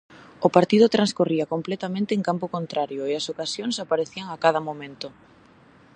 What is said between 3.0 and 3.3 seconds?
e as